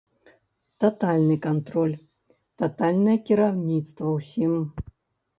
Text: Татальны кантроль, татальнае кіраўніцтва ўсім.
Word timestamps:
Татальны 0.83 1.35
кантроль, 1.43 1.93
татальнае 2.61 3.17
кіраўніцтва 3.27 4.07
ўсім. 4.15 4.57